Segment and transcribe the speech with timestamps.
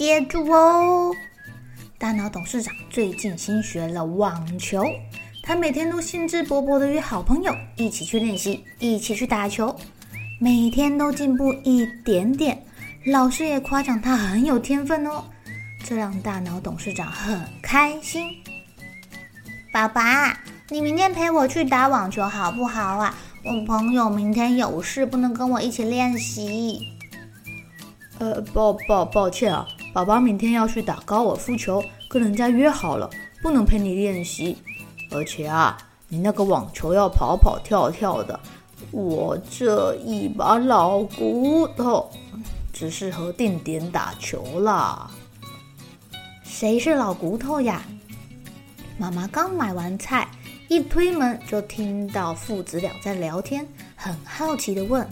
[0.00, 1.14] 接住哦！
[1.98, 4.82] 大脑董事长最近新学了网球，
[5.42, 9.76] 他每天都兴致勃勃地约好朋友一起去练习，一起去打球，
[10.38, 12.58] 每天都进步一点点。
[13.08, 15.22] 老师也夸奖他很有天分哦，
[15.84, 18.26] 这让大脑董事长很开心。
[19.70, 20.34] 爸爸，
[20.70, 23.14] 你明天陪我去打网球好不好啊？
[23.44, 26.80] 我朋友明天有事，不能跟我一起练习。
[28.18, 29.68] 呃，抱抱抱歉啊。
[29.92, 33.10] 爸爸明天要去打高尔夫球，跟人家约好了，
[33.42, 34.56] 不能陪你练习。
[35.10, 38.38] 而且啊，你那个网球要跑跑跳跳的，
[38.92, 42.08] 我这一把老骨头
[42.72, 45.10] 只适合定点打球啦。
[46.44, 47.82] 谁是老骨头呀？
[48.96, 50.28] 妈妈刚买完菜，
[50.68, 55.04] 一推门就听到父子俩在聊天，很好奇地问：“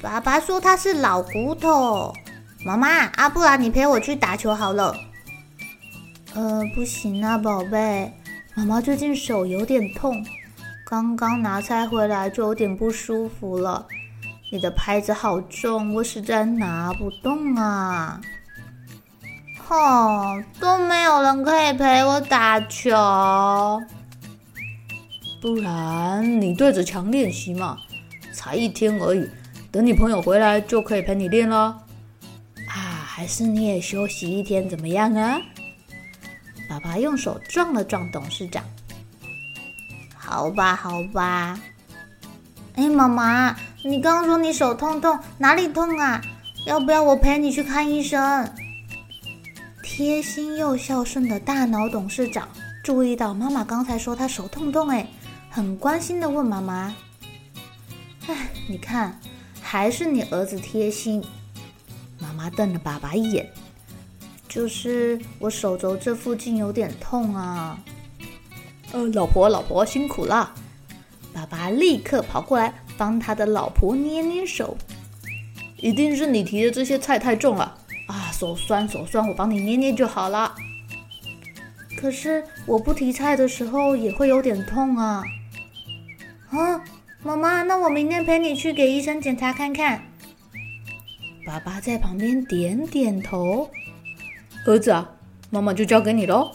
[0.00, 2.10] 爸爸说他是老骨头。”
[2.64, 4.96] 妈妈，啊，不然你陪我去打球好了。
[6.34, 8.10] 呃，不行啊，宝贝，
[8.54, 10.24] 妈妈最近手有点痛，
[10.86, 13.86] 刚刚拿菜回来就有点不舒服了。
[14.50, 18.18] 你的拍子好重，我实在拿不动啊。
[19.66, 22.90] 吼，都没有人可以陪我打球。
[25.42, 27.76] 不然你对着墙练习嘛，
[28.32, 29.28] 才一天而已，
[29.70, 31.83] 等你朋友回来就可以陪你练了。
[33.16, 35.40] 还是你也休息一天怎么样啊？
[36.68, 38.64] 爸爸用手撞了撞董事长。
[40.16, 41.56] 好吧，好吧。
[42.74, 46.20] 哎，妈妈，你刚刚说你手痛痛，哪里痛啊？
[46.66, 48.52] 要不要我陪你去看医生？
[49.84, 52.48] 贴心又孝顺的大脑董事长
[52.82, 55.06] 注意到妈妈刚才说她手痛痛，哎，
[55.48, 56.92] 很关心地问妈妈
[58.26, 59.16] ：“哎，你看，
[59.62, 61.24] 还是你儿子贴心。”
[62.24, 63.46] 妈妈瞪了爸爸一眼，
[64.48, 67.78] 就是我手肘这附近有点痛啊。
[68.92, 70.54] 呃，老婆，老婆辛苦了。
[71.34, 74.76] 爸爸立刻跑过来帮他的老婆捏捏手。
[75.76, 77.76] 一定是你提的这些菜太重了
[78.06, 80.54] 啊，手酸手酸，我帮你捏捏就好了。
[81.98, 85.22] 可是我不提菜的时候也会有点痛啊。
[86.50, 86.80] 啊，
[87.22, 90.02] 妈妈，那我明天陪你去给医生检查看看。
[91.44, 93.68] 爸爸在旁边点点头。
[94.66, 95.10] 儿子啊，
[95.50, 96.50] 妈妈就交给你喽。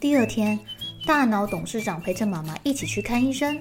[0.00, 0.58] 第二天，
[1.06, 3.60] 大脑董事长陪着妈妈一起去看医生。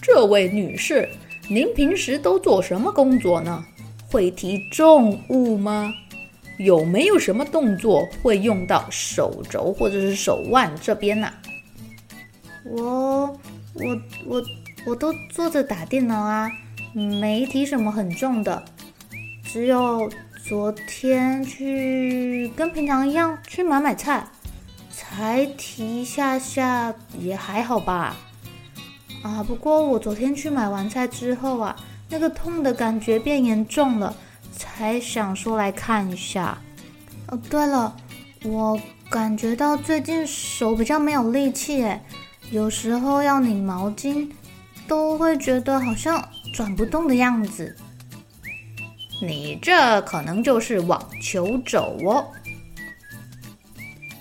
[0.00, 1.08] 这位女士，
[1.48, 3.64] 您平时都做什么工作呢？
[4.10, 5.92] 会提重物吗？
[6.58, 11.32] 有没有什么动作会用到手肘或者是手腕这边呢？
[12.64, 13.26] 我、
[13.74, 14.42] 我、我、
[14.86, 16.50] 我都坐着打电脑啊。
[16.92, 18.62] 没提什么很重的，
[19.42, 20.10] 只有
[20.44, 24.26] 昨天去跟平常一样去买买菜，
[24.90, 28.14] 才提一下下，也还好吧。
[29.22, 31.74] 啊，不过我昨天去买完菜之后啊，
[32.10, 34.14] 那个痛的感觉变严重了，
[34.54, 36.58] 才想说来看一下。
[37.28, 37.96] 哦，对了，
[38.44, 38.78] 我
[39.08, 42.02] 感觉到最近手比较没有力气，诶，
[42.50, 44.28] 有时候要拧毛巾，
[44.86, 46.22] 都会觉得好像。
[46.52, 47.74] 转不动的样子，
[49.20, 52.26] 你这可能就是网球肘哦。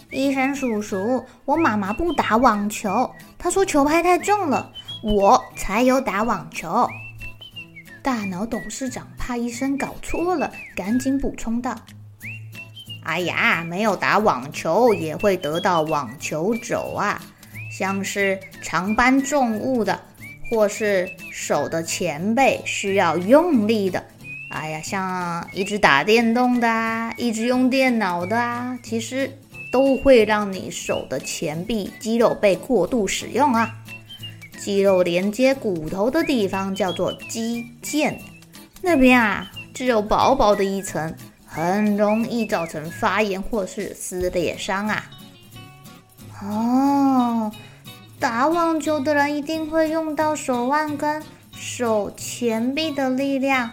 [0.09, 4.71] 医生叔叔，我妈妈不打网球，她说球拍太重了，
[5.03, 6.87] 我才有打网球。
[8.01, 11.75] 大脑董事长怕医生搞错了，赶紧补充道
[13.03, 17.21] ：“哎呀，没有打网球也会得到网球肘啊，
[17.71, 19.99] 像是常搬重物的。”
[20.51, 24.03] 或是手的前背需要用力的，
[24.49, 29.31] 哎呀，像一直打电动的啊，一直用电脑的啊，其实
[29.71, 33.73] 都会让你手的前臂肌肉被过度使用啊。
[34.59, 38.13] 肌肉连接骨头的地方叫做肌腱，
[38.81, 41.15] 那边啊只有薄薄的一层，
[41.45, 45.05] 很容易造成发炎或是撕裂伤啊。
[46.43, 47.51] 哦，
[48.21, 51.23] 打网球的人一定会用到手腕跟
[51.57, 53.71] 手前臂的力量。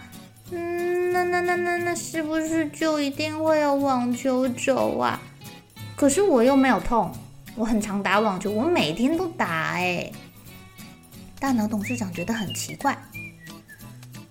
[0.50, 5.20] 嗯，那那那那那是不是就一定会有网球肘啊？
[5.94, 7.12] 可是我又没有痛，
[7.56, 10.10] 我很常打网球，我每天都打哎。
[11.38, 12.96] 大脑董事长觉得很奇怪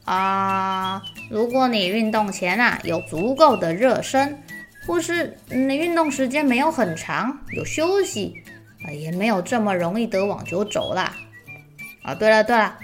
[0.03, 0.99] 啊，
[1.29, 4.41] 如果你运动前啊有足够的热身，
[4.87, 8.33] 或是你运动时间没有很长，有休息，
[8.93, 11.13] 也没有这么容易得网球肘啦。
[12.03, 12.77] 啊，对了对了，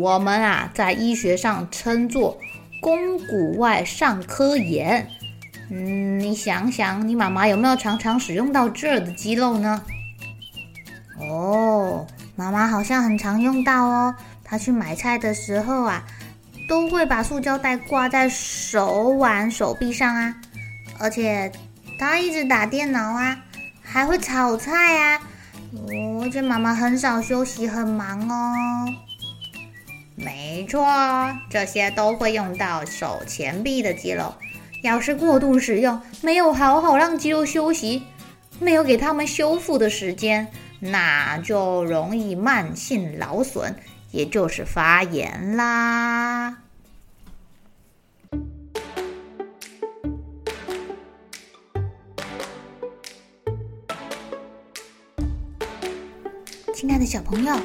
[0.00, 2.38] 我们啊在医学上称作。
[2.80, 5.04] 肱骨外上髁炎，
[5.68, 9.82] 嗯，你想想，你妈妈有没有常常使用到这儿的肌肉呢？
[11.18, 12.06] 哦，
[12.36, 14.14] 妈妈好像很常用到哦。
[14.44, 16.04] 她去买菜的时候啊，
[16.68, 20.36] 都会把塑胶袋挂在手腕、手臂上啊。
[21.00, 21.50] 而且
[21.98, 23.36] 她一直打电脑啊，
[23.90, 25.20] 还会炒菜啊。
[25.72, 28.54] 哦，而且妈妈很少休息，很忙哦。
[30.14, 30.86] 没错，
[31.48, 34.34] 这些都会用到手前臂的肌肉。
[34.82, 38.02] 要是过度使用，没有好好让肌肉休息，
[38.60, 40.46] 没有给他们修复的时间，
[40.80, 43.74] 那就容易慢性劳损，
[44.12, 46.56] 也就是发炎啦。
[56.78, 57.56] 亲爱的小朋友，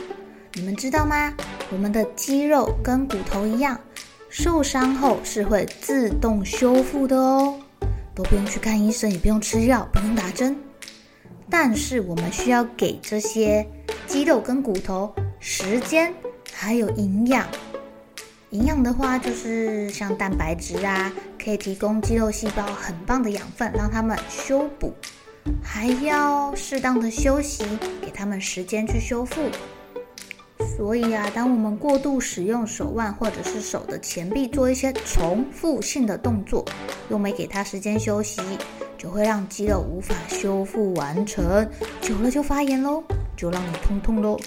[0.54, 1.32] 你们知道吗？
[1.72, 3.80] 我们的肌肉跟骨头一样，
[4.28, 7.54] 受伤后是会自动修复的哦，
[8.16, 10.58] 都不用去看医生，也不用吃药，不用打针。
[11.48, 13.64] 但是我们需要给这些
[14.08, 16.12] 肌肉跟骨头时间，
[16.52, 17.48] 还有营养。
[18.50, 24.92] 营养的话，就是像蛋白质啊，可以提供肌肉细胞很棒的养分，让它们修补。
[25.62, 27.64] 还要适当的休息，
[28.02, 29.50] 给它们时间去修复。
[30.78, 36.66] 所以啊，当我们过度使用手腕或者是手的前臂做一些重复性的动作，
[37.10, 38.42] 又没给它时间休息，
[38.98, 41.70] 就会让肌肉无法修复完成，
[42.02, 43.04] 久了就发炎喽，
[43.36, 44.40] 就让你痛痛喽。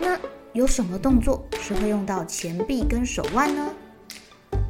[0.00, 0.18] 那
[0.52, 3.70] 有什么动作是会用到前臂跟手腕呢？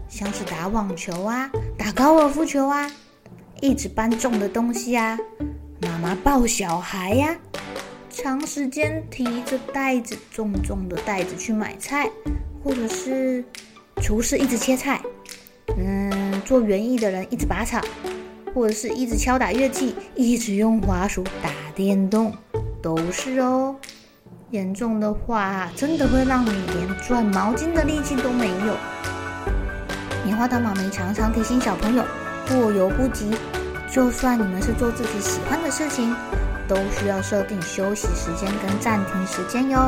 [0.09, 2.91] 像是打网球啊，打高尔夫球啊，
[3.61, 5.19] 一直搬重的东西啊，
[5.83, 7.61] 妈妈抱小孩呀、啊。
[8.09, 12.11] 长时间提着袋子，重重的袋子去买菜，
[12.63, 13.45] 或者是
[14.03, 15.01] 厨师一直切菜，
[15.79, 17.81] 嗯，做园艺的人一直拔草，
[18.55, 22.35] 或者是一直敲打乐器，一直用滑鼠打电动，
[22.83, 23.77] 都是哦。
[24.51, 28.77] 严重的话，真的会让你连转毛巾的力气都没有。
[30.25, 32.05] 棉花糖妈咪常常提醒小朋友，
[32.49, 33.31] 过犹不及，
[33.91, 36.15] 就算你们是做自己喜欢的事情。
[36.69, 39.81] 都需要设定休息时间跟暂停时间哟。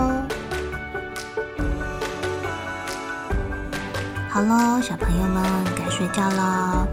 [4.28, 5.44] 好喽，小朋友们
[5.76, 6.84] 该睡觉了，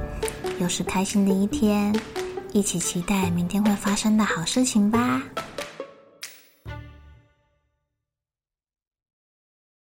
[0.59, 1.91] 又是开心的一天，
[2.53, 5.23] 一起期待明天会发生的好事情吧。